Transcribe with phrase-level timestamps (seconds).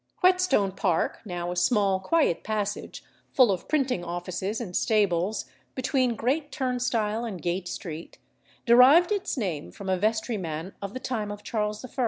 [0.21, 3.03] Whetstone Park, now a small quiet passage,
[3.33, 8.17] full of printing offices and stables, between Great Turnstile and Gate Street,
[8.65, 11.89] derived its name from a vestryman of the time of Charles I.